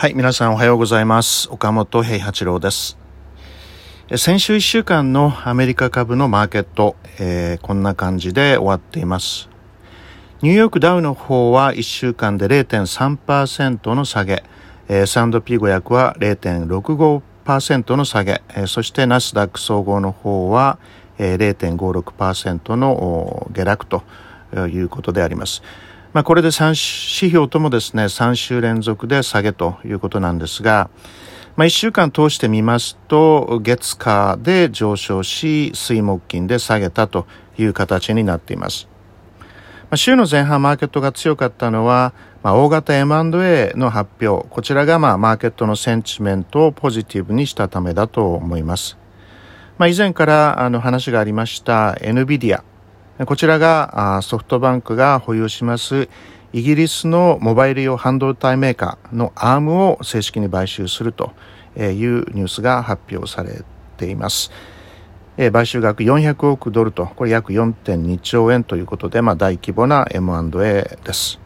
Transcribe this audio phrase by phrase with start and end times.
[0.00, 1.46] はい、皆さんおはようございます。
[1.50, 2.96] 岡本平八郎です。
[4.16, 9.50] 先週1週間のアメリカ株のマーケット、えー、こんな感じで終わっています。
[10.40, 14.42] ニューヨークダウの方は1週間で0.3%の下げ、
[14.88, 20.78] えー、S&P500 は0.65%の下げ、えー、そしてナスダック総合の方は、
[21.18, 24.02] えー、0.56%の下落と
[24.66, 25.62] いうことであります。
[26.12, 30.90] まあ、これで3指標ともですね、3週連続で下げということなんですが、
[31.56, 37.26] まあ、1週間通してみますと、月火で上昇し、水木金で下げたと
[37.58, 38.88] いう形になっています。
[39.82, 48.98] まあ、週の前半マーケットが強かったのは、まあ、大型 M&A の発表、こちらがまあマーケットのセンチメントをポジティブにしたためだと思います。
[49.78, 52.62] まあ、以前からあの話がありました NVIDIA、
[53.26, 56.08] こちらがソフトバンクが保有します
[56.54, 61.32] イギリスのモバイル用半導体メーカーのアームを正式に買収すると
[61.76, 63.62] いうニュースが発表され
[63.98, 64.50] ています。
[65.52, 71.40] 買収額400億ドルと、これ約4.2兆円ということで、まあ大規模な M&A です。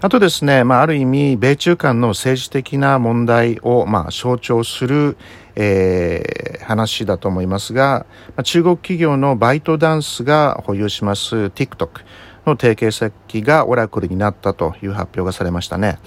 [0.00, 5.16] あとですね、まあある意味、米中間の政治的な問題を、まあ象徴する、
[5.56, 8.06] えー、話だと思いますが、
[8.44, 12.04] 中国企業のバイトダンスが保有します TikTok
[12.46, 15.98] の提携先がオラクルになったという発表がされましたね。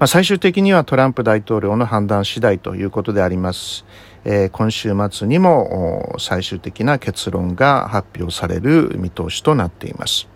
[0.00, 3.84] まあ、最終的にはトランプ大統領の判断次第ということであります。
[4.24, 10.28] えー、今週末にも最終的な結論が発表される見通しとなっています。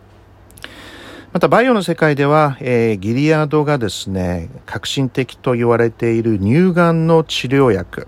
[1.32, 8.06] また、バイオの世界では、えー、ギリアードがですね、革新的と言われている乳がんの治療薬、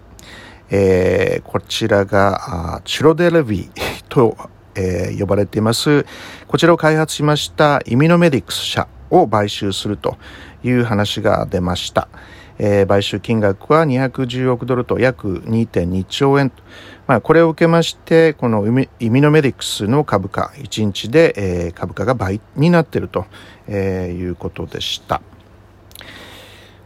[0.69, 3.71] えー、こちらがチロデルビ
[4.11, 4.37] と、
[4.75, 6.05] えー、呼ばれています。
[6.47, 10.19] こちらを開発しましたイミノメディクス社を買収すると
[10.63, 12.09] いう話が出ました。
[12.59, 16.53] えー、買収金額は210億ドルと約2.2兆円。
[17.07, 18.67] まあ、これを受けまして、この
[19.01, 23.27] イミノメディクスの株価、1日で、えー、株価が倍になっていると、
[23.67, 25.21] えー、いうことでした。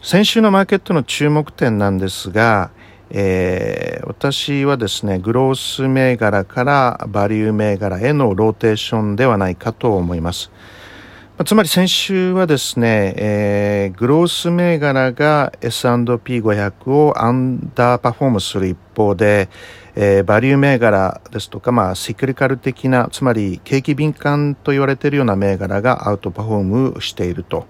[0.02, 2.70] 先週のマーケットの注目点なんですが、
[3.10, 10.50] えー、私はですね、グロース銘柄からバリュー銘柄へのローテーションではないかと思います。
[11.44, 19.48] つまり先週はですね、えー、グロース銘柄が S&P500 をアンダーパフォームする一方で、
[19.94, 26.62] えー、バリュー銘柄ですとか、まあ、 cyclical 的な、つまり景気敏感と言われているような銘柄がアウトパフォー
[26.94, 27.68] ムしていると、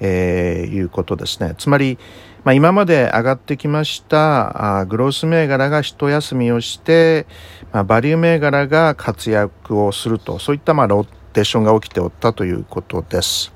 [0.00, 1.54] えー、いうことですね。
[1.56, 1.98] つまり、
[2.44, 7.26] まあ、今まで上がってきましたあグロース銘柄が一休みをして、
[7.72, 13.52] まあ、バリュー銘柄が活躍をすると、そういったまあローテーションが起きておったということです。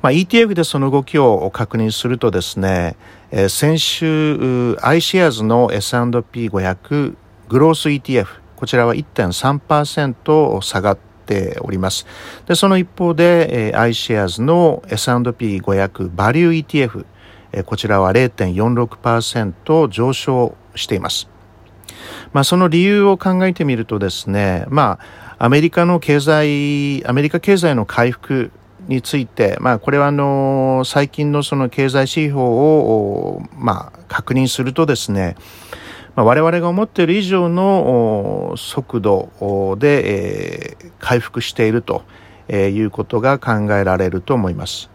[0.00, 2.96] まあ、ETF でその動きを確認するとですね、
[3.30, 7.16] えー、先週 iShares の S&P500
[7.48, 8.26] グロース ETF、
[8.56, 12.06] こちらは1.3%下がっております。
[12.46, 17.04] で、その一方で、えー、iShares の S&P500 バリュー ETF、
[17.52, 21.35] えーこちらは0.46%上昇しています。
[22.32, 24.98] まあ、その理由を考えてみるとですね、ま
[25.38, 28.50] あ、アメリカの経済、アメリカ経済の回復
[28.88, 35.36] について、まあ、これはあの、最近のその経済指標を、まあ、確認するとですね、
[36.14, 42.04] まあ、我々が思っている以上の速度で、えー、回復していると
[42.48, 44.88] いうことが考えられると思います。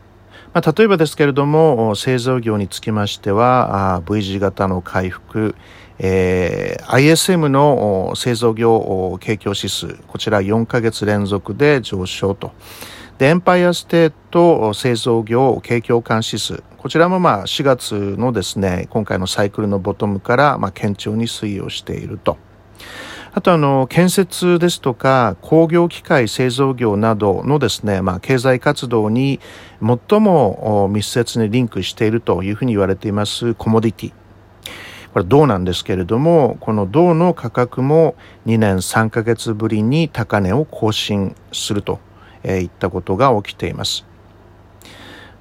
[0.53, 5.55] まあ、例えばですけれども、製造業につきましては、V 字型の回復、
[5.99, 12.51] えー、ISM の製造業景況指数、こちら4ヶ月連続で上昇と。
[13.17, 22.37] で、エンパイアステート製造業景況感指数、こちらもまあ4月のですね、今回のサイクルのボトムからまあ堅調に推移をしていると。
[23.33, 29.39] あとあの、建設ですとか工業機械製造業などのですね、まあ経済活動に
[29.79, 34.20] 最も密接にリンクしているというふうに言われていますコモディティ。
[35.13, 38.15] これ銅なんですけれども、この銅の価格も
[38.45, 41.99] 2年3ヶ月ぶりに高値を更新すると
[42.43, 44.05] えいったことが起きています。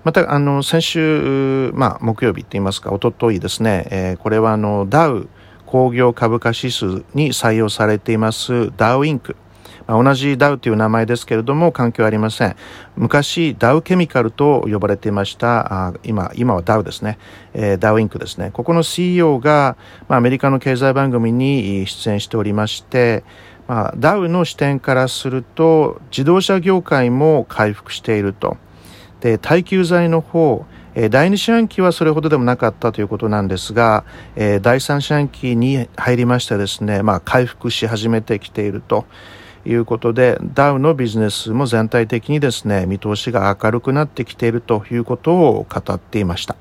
[0.05, 5.29] また、あの、先週、まあ、木曜日って言いますか、おとといですね、え、これはあの、ダウ、
[5.67, 9.37] 工業株価指数に採用されていますダウインク。
[9.91, 12.57] 同じダウという名前ですけれども関係はありません。
[12.97, 17.19] 昔ダウケミカルと呼ばれていました、今、今はダウですね、
[17.55, 18.51] えー、ダウインクですね。
[18.53, 19.77] ここの CEO が、
[20.09, 23.25] まあ、アメリカの経済番組に出演しておりまして、
[23.67, 28.57] まあ、ダウの視点からすると自動車業界も回復していると。
[29.21, 30.65] で、耐久財の方、
[30.95, 34.05] 第2四半期はそれほどでもなかったということなんですが、
[34.37, 39.07] 第3四半期に入りましてですね、まあ、回復し始めてきていると
[39.67, 46.57] いうことで、ダウのビジネスも全体的にですね、見通しが明るくなってきているということを語っていました。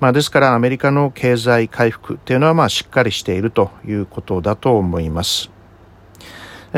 [0.00, 5.50] まあ、ですからアメリカの経済回復っていうのはまあしっかりしているということだと思います。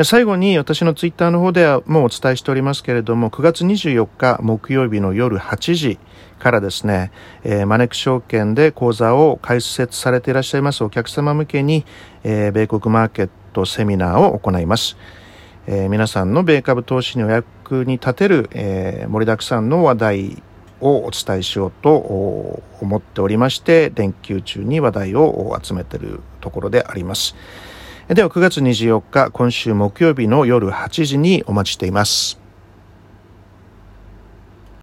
[0.03, 5.99] 最後に私のツイッターの方ではもうお伝えしておりますけれども、9月24日木曜日の夜8時
[6.39, 7.11] からですね、
[7.43, 11.85] えー、マネック証券で講座を開設されていらっしゃいますお客様向けに、
[12.23, 14.97] えー、米国マーケットセミナーを行います。
[15.65, 20.43] えー、皆さんの米株投資にお役に立てる、えー、盛りだくさんの話題
[20.81, 21.95] をお伝えしようと
[22.81, 27.35] 思っておりまして、連休中に話題を集めているところであります。
[28.09, 32.42] では9月24日、今週木曜日の夜8時にお待ちしています。